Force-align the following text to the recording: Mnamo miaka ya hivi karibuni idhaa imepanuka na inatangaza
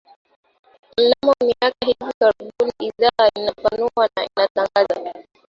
Mnamo 0.97 1.33
miaka 1.47 1.77
ya 1.81 1.87
hivi 1.87 2.13
karibuni 2.19 2.71
idhaa 2.79 3.29
imepanuka 3.35 4.09
na 4.15 4.23
inatangaza 4.27 5.23